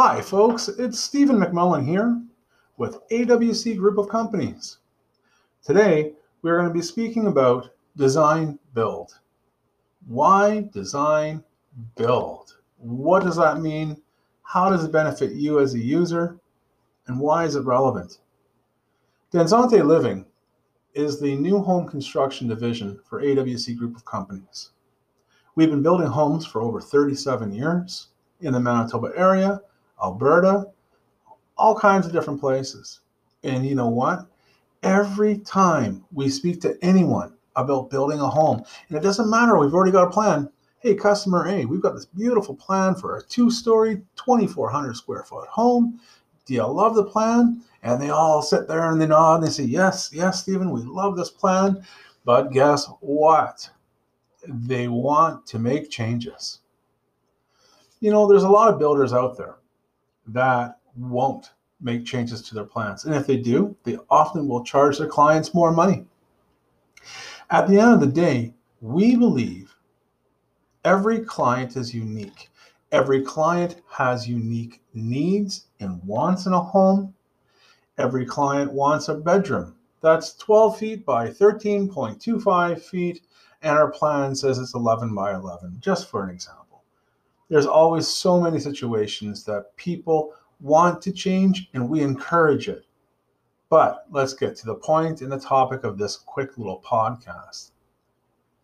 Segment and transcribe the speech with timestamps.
[0.00, 0.68] Hi, folks.
[0.68, 2.22] It's Stephen McMullen here
[2.76, 4.78] with AWC Group of Companies.
[5.60, 9.18] Today, we're going to be speaking about design build.
[10.06, 11.42] Why design
[11.96, 12.58] build?
[12.76, 14.00] What does that mean?
[14.44, 16.38] How does it benefit you as a user?
[17.08, 18.20] And why is it relevant?
[19.32, 20.24] Danzante Living
[20.94, 24.70] is the new home construction division for AWC Group of Companies.
[25.56, 28.10] We've been building homes for over 37 years
[28.42, 29.60] in the Manitoba area
[30.02, 30.66] Alberta,
[31.56, 33.00] all kinds of different places.
[33.42, 34.26] And you know what?
[34.82, 39.74] Every time we speak to anyone about building a home, and it doesn't matter, we've
[39.74, 40.48] already got a plan.
[40.80, 45.48] Hey, customer A, we've got this beautiful plan for a two story, 2,400 square foot
[45.48, 46.00] home.
[46.46, 47.62] Do you love the plan?
[47.82, 50.82] And they all sit there and they nod and they say, Yes, yes, Stephen, we
[50.82, 51.84] love this plan.
[52.24, 53.68] But guess what?
[54.46, 56.60] They want to make changes.
[58.00, 59.56] You know, there's a lot of builders out there
[60.28, 63.04] that won't make changes to their plans.
[63.04, 66.04] And if they do, they often will charge their clients more money.
[67.50, 69.74] At the end of the day, we believe
[70.84, 72.50] every client is unique.
[72.90, 77.14] Every client has unique needs and wants in a home.
[77.96, 83.22] Every client wants a bedroom that's 12 feet by 13.25 feet,
[83.62, 86.67] and our plan says it's 11 by 11, just for an example
[87.48, 92.84] there's always so many situations that people want to change and we encourage it.
[93.70, 97.72] But let's get to the point in the topic of this quick little podcast.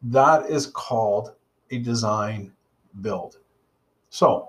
[0.02, 1.32] That is called
[1.70, 2.52] a design
[3.00, 3.38] build.
[4.10, 4.48] So,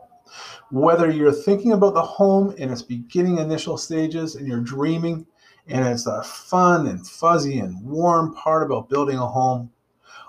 [0.71, 5.25] whether you're thinking about the home in its beginning initial stages and you're dreaming,
[5.67, 9.71] and it's that fun and fuzzy and warm part about building a home,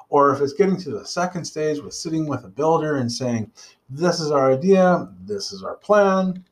[0.08, 3.50] or if it's getting to the second stage with sitting with a builder and saying,
[3.90, 6.44] This is our idea, this is our plan.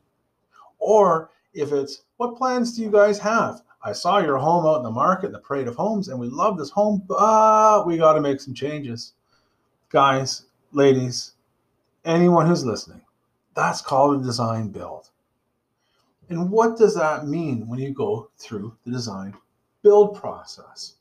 [0.79, 3.61] Or if it's, What plans do you guys have?
[3.83, 6.57] I saw your home out in the market, the parade of homes, and we love
[6.57, 9.13] this home, but we got to make some changes.
[9.89, 11.33] Guys, ladies,
[12.03, 13.01] anyone who's listening,
[13.55, 15.09] that's called a design build.
[16.29, 19.35] And what does that mean when you go through the design
[19.83, 20.95] build process?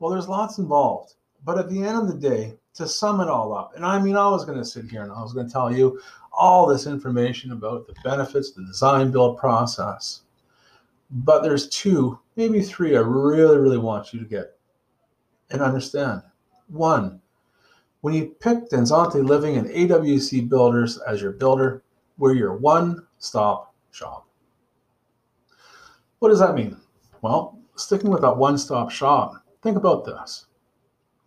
[0.00, 1.14] Well, there's lots involved.
[1.44, 4.16] But at the end of the day, to sum it all up, and I mean,
[4.16, 6.00] I was going to sit here and I was going to tell you
[6.32, 10.22] all this information about the benefits, the design build process.
[11.10, 14.58] But there's two, maybe three, I really, really want you to get
[15.50, 16.22] and understand.
[16.68, 17.20] One,
[18.00, 21.82] when you pick Densante Living and AWC Builders as your builder,
[22.18, 24.26] we're your one stop shop.
[26.18, 26.76] What does that mean?
[27.22, 30.45] Well, sticking with that one stop shop, think about this.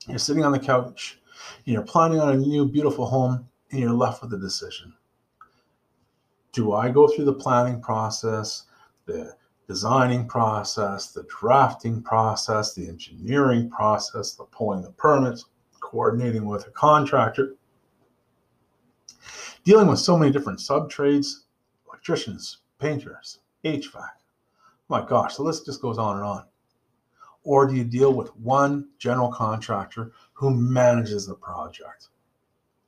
[0.09, 1.19] You're sitting on the couch,
[1.65, 4.91] and you're planning on a new beautiful home, and you're left with a decision.
[6.51, 8.63] Do I go through the planning process,
[9.05, 9.35] the
[9.67, 15.45] designing process, the drafting process, the engineering process, the pulling the permits,
[15.79, 17.55] coordinating with a contractor,
[19.63, 21.45] dealing with so many different sub trades,
[21.87, 24.09] electricians, painters, HVAC.
[24.87, 26.45] My gosh, the list just goes on and on.
[27.49, 32.09] Or do you deal with one general contractor who manages the project?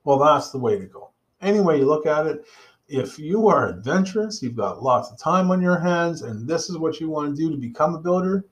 [0.04, 1.10] Well, that's the way to go.
[1.42, 2.46] Any way you look at it,
[2.88, 6.78] if you are adventurous, you've got lots of time on your hands, and this is
[6.78, 8.46] what you want to do to become a builder,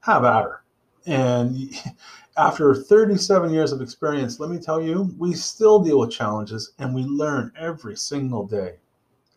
[0.00, 0.64] have at her.
[1.06, 1.70] And
[2.36, 6.94] after 37 years of experience, let me tell you, we still deal with challenges and
[6.94, 8.74] we learn every single day.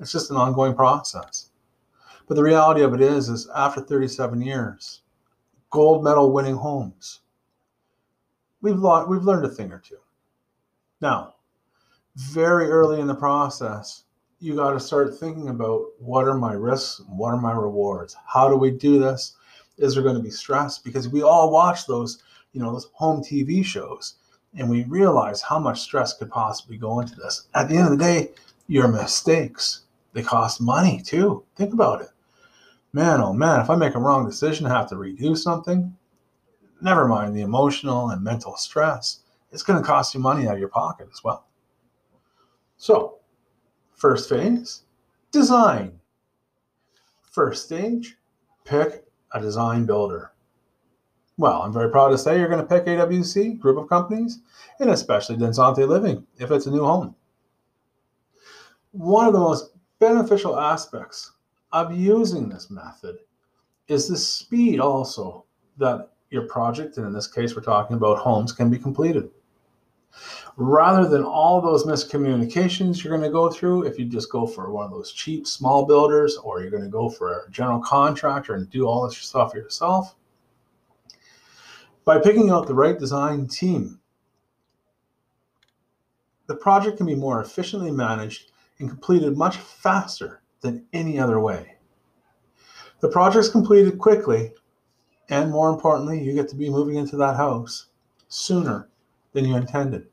[0.01, 1.51] It's just an ongoing process.
[2.27, 5.03] But the reality of it is, is after 37 years,
[5.71, 7.21] gold medal winning homes.
[8.61, 9.97] We've, we've learned a thing or two.
[10.99, 11.35] Now,
[12.15, 14.03] very early in the process,
[14.39, 18.15] you got to start thinking about what are my risks what are my rewards?
[18.25, 19.35] How do we do this?
[19.77, 20.77] Is there going to be stress?
[20.77, 22.21] Because we all watch those
[22.51, 24.15] you know those home tv shows
[24.55, 27.47] and we realize how much stress could possibly go into this.
[27.55, 28.31] At the end of the day
[28.67, 29.81] your mistakes
[30.13, 31.43] they cost money too.
[31.55, 32.09] Think about it
[32.93, 35.95] man, oh man, if I make a wrong decision, I have to redo something,
[36.81, 39.19] never mind the emotional and mental stress,
[39.51, 41.45] it's going to cost you money out of your pocket as well.
[42.77, 43.19] So,
[43.93, 44.83] first phase,
[45.31, 45.99] design.
[47.21, 48.17] First stage,
[48.65, 50.31] pick a design builder.
[51.37, 54.39] Well, I'm very proud to say you're going to pick AWC, group of companies,
[54.79, 57.15] and especially Densante Living if it's a new home.
[58.91, 61.31] One of the most beneficial aspects
[61.73, 63.19] of using this method
[63.87, 65.45] is the speed also
[65.77, 69.29] that your project, and in this case, we're talking about homes, can be completed.
[70.57, 74.69] Rather than all those miscommunications you're going to go through if you just go for
[74.69, 78.55] one of those cheap small builders or you're going to go for a general contractor
[78.55, 80.15] and do all this stuff yourself,
[82.03, 83.99] by picking out the right design team,
[86.47, 91.75] the project can be more efficiently managed and completed much faster than any other way.
[93.01, 94.53] The project's completed quickly,
[95.29, 97.87] and more importantly, you get to be moving into that house
[98.27, 98.87] sooner
[99.33, 100.07] than you intended.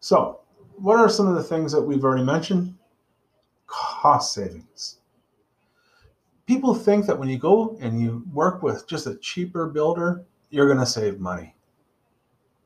[0.00, 0.40] So,
[0.76, 2.74] what are some of the things that we've already mentioned?
[3.66, 4.98] Cost savings.
[6.46, 10.66] People think that when you go and you work with just a cheaper builder, you're
[10.66, 11.54] going to save money.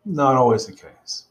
[0.05, 1.25] Not always the case.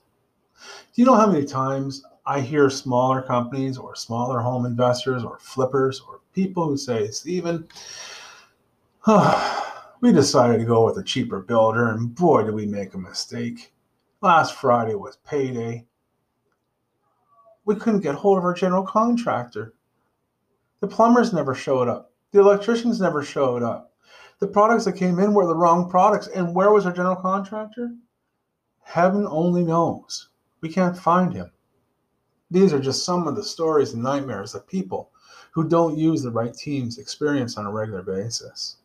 [0.93, 5.39] Do you know how many times I hear smaller companies or smaller home investors or
[5.39, 7.67] flippers or people who say, Stephen,
[9.99, 13.73] we decided to go with a cheaper builder, and boy, did we make a mistake.
[14.21, 15.85] Last Friday was payday.
[17.65, 19.73] We couldn't get hold of our general contractor.
[20.79, 22.13] The plumbers never showed up.
[22.31, 23.91] The electricians never showed up.
[24.39, 26.27] The products that came in were the wrong products.
[26.27, 27.93] And where was our general contractor?
[28.81, 30.29] Heaven only knows.
[30.61, 31.51] We can't find him.
[32.53, 35.09] These are just some of the stories and nightmares of people
[35.53, 38.77] who don't use the right teams experience on a regular basis.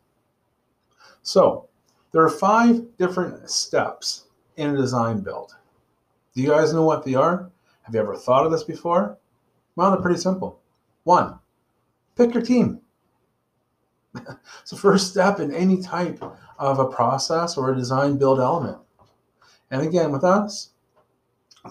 [1.21, 1.69] So,
[2.11, 4.25] there are five different steps
[4.57, 5.55] in a design build.
[6.33, 7.51] Do you guys know what they are?
[7.83, 9.19] Have you ever thought of this before?
[9.75, 10.59] Well, they're pretty simple.
[11.03, 11.37] One,
[12.17, 12.81] pick your team.
[14.15, 16.23] it's the first step in any type
[16.57, 18.79] of a process or a design build element.
[19.69, 20.71] And again, with us,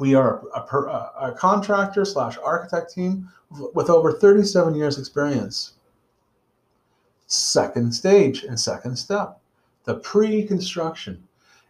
[0.01, 3.29] we are a, a, contractor slash architect team
[3.75, 5.75] with over 37 years experience.
[7.27, 9.41] Second stage and second step,
[9.85, 11.23] the pre-construction.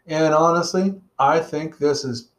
[0.06, 2.30] And honestly, I think this is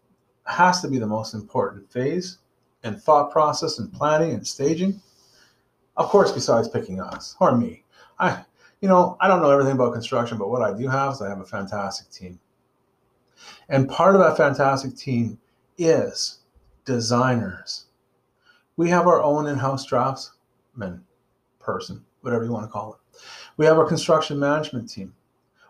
[0.45, 2.39] has to be the most important phase
[2.83, 4.99] and thought process and planning and staging.
[5.95, 7.83] Of course, besides picking us or me.
[8.17, 8.43] I
[8.81, 11.29] you know, I don't know everything about construction, but what I do have is I
[11.29, 12.39] have a fantastic team.
[13.67, 15.37] And part of that fantastic team
[15.79, 16.39] is
[16.85, 17.85] designers.
[18.77, 21.03] We have our own in house draftsman
[21.59, 23.21] person, whatever you want to call it.
[23.57, 25.13] We have our construction management team.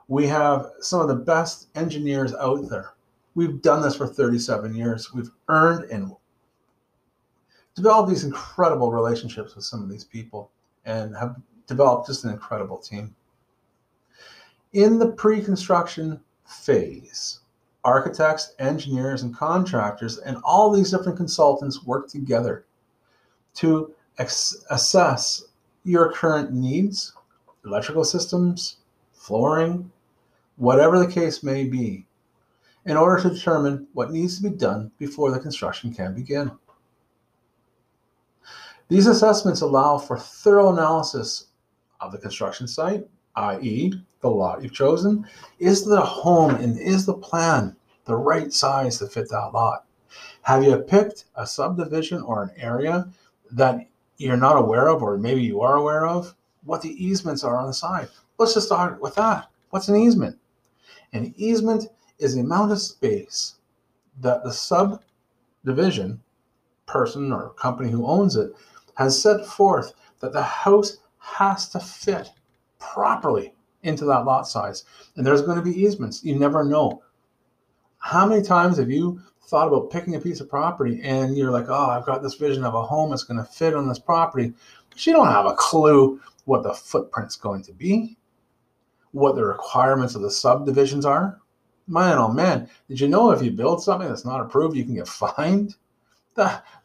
[0.08, 2.94] We have some of the best engineers out there.
[3.36, 5.14] We've done this for 37 years.
[5.14, 6.12] We've earned and
[7.76, 10.52] developed these incredible relationships with some of these people
[10.86, 11.36] and have
[11.68, 13.16] developed just an incredible team.
[14.74, 17.40] In the pre construction phase,
[17.84, 22.66] architects, engineers, and contractors, and all these different consultants work together
[23.56, 25.46] to ex- assess
[25.84, 27.14] your current needs,
[27.66, 28.78] electrical systems,
[29.14, 29.92] flooring,
[30.58, 32.06] whatever the case may be,
[32.86, 36.52] in order to determine what needs to be done before the construction can begin.
[38.90, 41.48] These assessments allow for thorough analysis
[42.02, 45.26] of the construction site, i.e., the lot you've chosen?
[45.60, 47.76] Is the home and is the plan
[48.06, 49.86] the right size to fit that lot?
[50.42, 53.08] Have you picked a subdivision or an area
[53.52, 53.88] that
[54.18, 56.36] you're not aware of, or maybe you are aware of?
[56.64, 58.10] What the easements are on the side?
[58.38, 59.50] Let's just start with that.
[59.70, 60.38] What's an easement?
[61.14, 61.86] An easement
[62.18, 63.56] is the amount of space
[64.20, 66.22] that the subdivision
[66.86, 68.52] person or company who owns it
[68.96, 72.30] has set forth that the house has to fit
[72.80, 74.84] properly into that lot size.
[75.16, 76.24] And there's going to be easements.
[76.24, 77.04] You never know.
[78.00, 81.66] How many times have you thought about picking a piece of property and you're like,
[81.70, 84.54] oh, I've got this vision of a home that's going to fit on this property,
[84.90, 88.18] but you don't have a clue what the footprint's going to be,
[89.12, 91.40] what the requirements of the subdivisions are?
[91.88, 94.96] Man, oh man, did you know if you build something that's not approved, you can
[94.96, 95.76] get fined?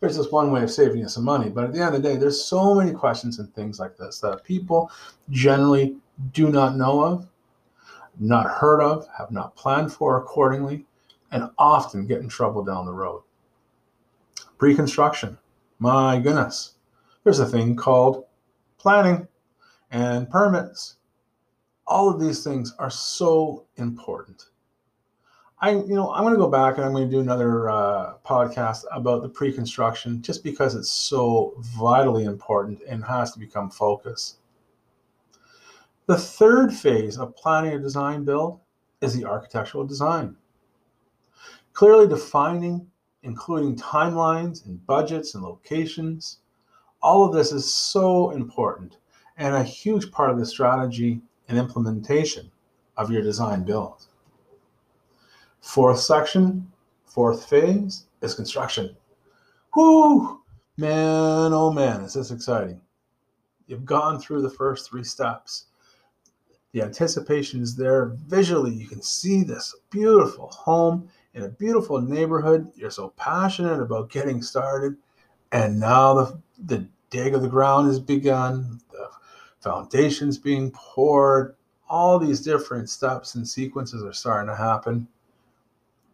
[0.00, 1.48] There's just one way of saving you some money.
[1.48, 4.18] But at the end of the day, there's so many questions and things like this
[4.20, 4.90] that people
[5.30, 5.96] generally
[6.32, 7.26] do not know of,
[8.18, 10.86] not heard of, have not planned for accordingly,
[11.32, 13.22] and often get in trouble down the road.
[14.58, 15.36] Pre construction.
[15.78, 16.74] My goodness.
[17.24, 18.26] There's a thing called
[18.78, 19.26] planning
[19.90, 20.96] and permits.
[21.86, 24.50] All of these things are so important.
[25.60, 28.14] I, you know, I'm going to go back and I'm going to do another uh,
[28.26, 34.36] podcast about the pre-construction, just because it's so vitally important and has to become focus.
[36.06, 38.60] The third phase of planning a design build
[39.00, 40.36] is the architectural design.
[41.72, 42.90] Clearly defining,
[43.22, 46.40] including timelines and budgets and locations,
[47.02, 48.98] all of this is so important
[49.38, 52.50] and a huge part of the strategy and implementation
[52.96, 54.06] of your design build.
[55.60, 56.70] Fourth section,
[57.06, 58.94] fourth phase is construction.
[59.74, 60.42] Whoo!
[60.76, 62.80] Man, oh man, is this exciting.
[63.66, 65.66] You've gone through the first three steps.
[66.74, 68.06] The anticipation is there.
[68.26, 72.68] Visually, you can see this beautiful home in a beautiful neighborhood.
[72.74, 74.96] You're so passionate about getting started.
[75.52, 79.08] And now the, the dig of the ground has begun, the
[79.60, 81.54] foundation's being poured,
[81.88, 85.06] all these different steps and sequences are starting to happen.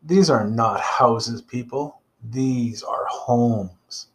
[0.03, 2.03] These are not houses, people.
[2.33, 4.09] These are homes.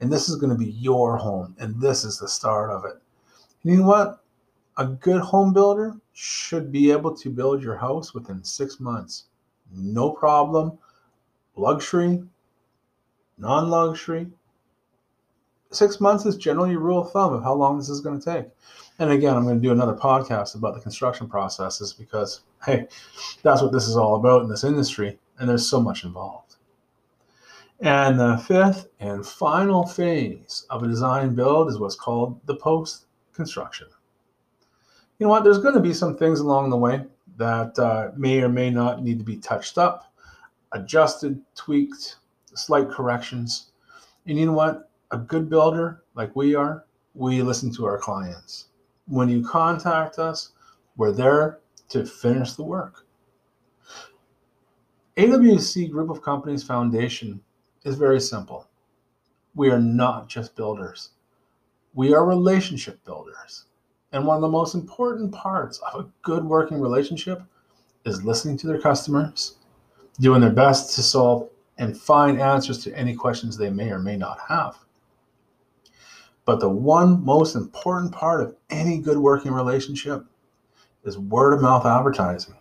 [0.00, 1.54] And this is going to be your home.
[1.60, 3.00] And this is the start of it.
[3.62, 4.24] You know what?
[4.78, 9.24] A good home builder should be able to build your house within six months.
[9.72, 10.78] No problem.
[11.56, 12.22] Luxury,
[13.38, 14.26] non luxury.
[15.70, 18.24] Six months is generally a rule of thumb of how long this is going to
[18.24, 18.46] take.
[18.98, 22.86] And again, I'm going to do another podcast about the construction processes because, hey,
[23.42, 25.18] that's what this is all about in this industry.
[25.38, 26.56] And there's so much involved.
[27.80, 33.06] And the fifth and final phase of a design build is what's called the post
[33.34, 33.88] construction.
[35.18, 35.44] You know what?
[35.44, 37.04] There's going to be some things along the way
[37.36, 40.12] that uh, may or may not need to be touched up,
[40.72, 42.16] adjusted, tweaked,
[42.54, 43.72] slight corrections.
[44.26, 44.90] And you know what?
[45.12, 48.66] A good builder, like we are, we listen to our clients.
[49.06, 50.52] When you contact us,
[50.96, 53.06] we're there to finish the work.
[55.16, 57.40] AWC Group of Companies Foundation
[57.84, 58.68] is very simple.
[59.54, 61.10] We are not just builders,
[61.94, 63.65] we are relationship builders.
[64.16, 67.42] And one of the most important parts of a good working relationship
[68.06, 69.58] is listening to their customers,
[70.18, 74.16] doing their best to solve and find answers to any questions they may or may
[74.16, 74.78] not have.
[76.46, 80.24] But the one most important part of any good working relationship
[81.04, 82.54] is word of mouth advertising.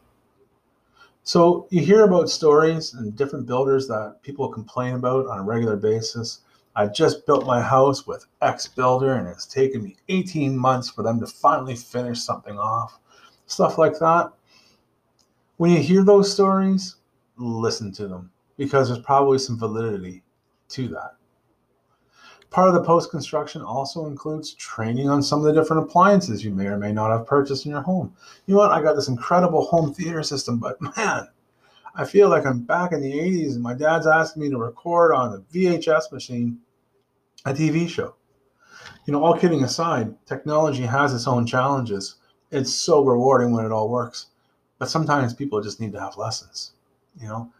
[1.24, 5.78] So you hear about stories and different builders that people complain about on a regular
[5.78, 6.42] basis.
[6.78, 11.04] I just built my house with X builder and it's taken me 18 months for
[11.04, 13.00] them to finally finish something off.
[13.48, 14.32] Stuff like that.
[15.58, 16.98] When you hear those stories,
[17.38, 20.22] listen to them because there's probably some validity
[20.70, 21.16] to that.
[22.50, 26.52] Part of the post construction also includes training on some of the different appliances you
[26.52, 28.14] may or may not have purchased in your home.
[28.46, 28.72] You know what?
[28.72, 31.28] I got this incredible home theater system, but man,
[31.96, 35.14] I feel like I'm back in the 80s and my dad's asking me to record
[35.14, 36.60] on a VHS machine
[37.46, 38.16] a TV show.
[39.06, 42.16] You know, all kidding aside, technology has its own challenges.
[42.52, 44.28] It's so rewarding when it all works,
[44.80, 46.74] but sometimes people just need to have lessons.
[47.20, 47.52] You know,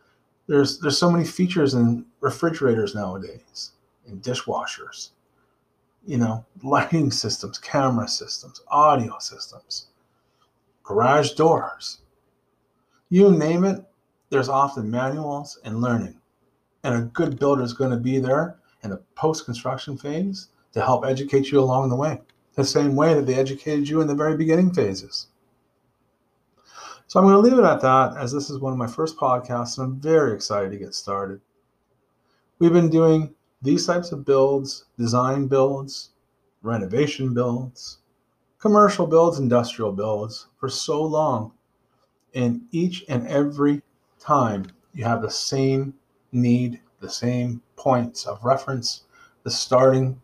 [0.48, 3.72] there's there's so many features in refrigerators nowadays
[4.08, 5.10] in dishwashers,
[6.06, 9.88] you know, lighting systems, camera systems, audio systems,
[10.84, 12.02] garage doors.
[13.10, 13.84] You name it,
[14.30, 16.20] there's often manuals and learning.
[16.84, 20.82] And a good builder is going to be there in the post construction phase to
[20.82, 22.22] help educate you along the way,
[22.54, 25.28] the same way that they educated you in the very beginning phases.
[27.08, 29.18] So I'm going to leave it at that as this is one of my first
[29.18, 31.42] podcasts and I'm very excited to get started.
[32.60, 36.12] We've been doing these types of builds, design builds,
[36.62, 38.00] renovation builds,
[38.60, 41.52] commercial builds, industrial builds for so long.
[42.34, 43.82] And each and every
[44.20, 45.94] time you have the same
[46.32, 49.04] need, the same points of reference,
[49.44, 50.20] the starting,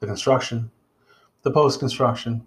[0.00, 0.70] the construction,
[1.42, 2.46] the post construction.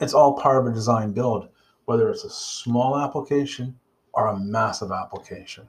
[0.00, 1.48] It's all part of a design build,
[1.84, 3.78] whether it's a small application
[4.14, 5.68] or a massive application.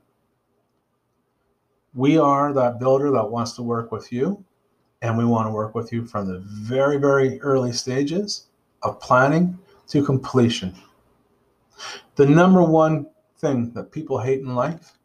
[1.94, 4.46] We are that builder that wants to work with you,
[5.02, 8.48] and we want to work with you from the very, very early stages
[8.84, 9.58] of planning
[9.90, 10.74] to completion.
[12.16, 13.08] The number one
[13.40, 14.98] thing that people hate in life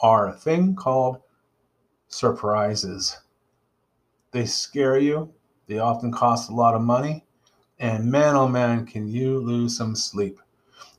[0.00, 1.18] are a thing called
[2.10, 3.18] surprises.
[4.32, 5.32] They scare you,
[5.66, 7.24] they often cost a lot of money,
[7.78, 10.38] and man, oh man, can you lose some sleep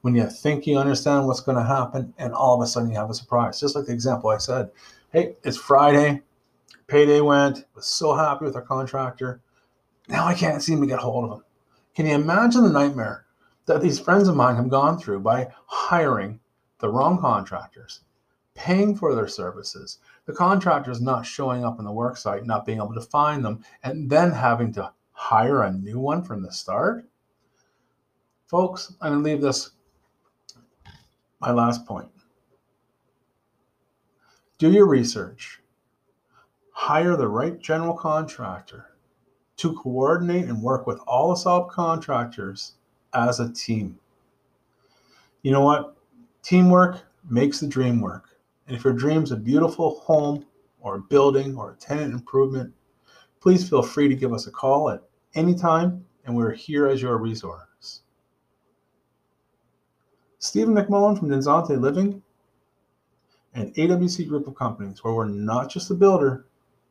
[0.01, 2.95] when you think you understand what's going to happen, and all of a sudden you
[2.95, 3.59] have a surprise.
[3.59, 4.71] Just like the example I said
[5.11, 6.21] hey, it's Friday,
[6.87, 9.41] payday went, was so happy with our contractor.
[10.07, 11.43] Now I can't seem to get hold of him.
[11.95, 13.25] Can you imagine the nightmare
[13.65, 16.39] that these friends of mine have gone through by hiring
[16.79, 18.01] the wrong contractors,
[18.55, 22.77] paying for their services, the contractors not showing up on the work site, not being
[22.77, 27.07] able to find them, and then having to hire a new one from the start?
[28.47, 29.71] Folks, I'm going to leave this
[31.39, 32.09] my last point.
[34.57, 35.59] Do your research.
[36.71, 38.87] Hire the right general contractor
[39.57, 42.73] to coordinate and work with all the subcontractors
[43.13, 43.99] as a team.
[45.43, 45.95] You know what?
[46.43, 48.30] Teamwork makes the dream work.
[48.71, 50.45] And if your dream is a beautiful home
[50.79, 52.73] or a building or a tenant improvement,
[53.41, 55.03] please feel free to give us a call at
[55.35, 58.03] any time, and we're here as your resource.
[60.39, 62.23] Stephen McMullen from Denzante Living
[63.53, 66.45] and AWC Group of Companies, where we're not just a builder,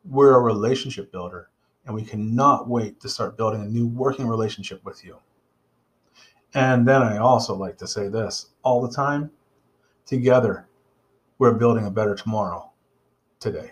[0.04, 1.48] we're a relationship builder,
[1.86, 5.16] and we cannot wait to start building a new working relationship with you.
[6.52, 9.30] And then I also like to say this all the time
[10.04, 10.66] together,
[11.40, 12.70] we're building a better tomorrow
[13.40, 13.70] today.